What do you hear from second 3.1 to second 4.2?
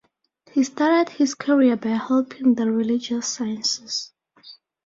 sciences.